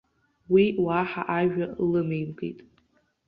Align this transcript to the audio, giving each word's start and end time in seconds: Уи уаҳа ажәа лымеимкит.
Уи 0.53 0.65
уаҳа 0.83 1.23
ажәа 1.39 1.65
лымеимкит. 1.91 2.59